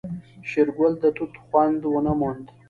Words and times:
شېرګل 0.49 0.93
د 1.03 1.05
توت 1.15 1.33
خوند 1.43 1.81
ونه 1.93 2.13
موند. 2.19 2.45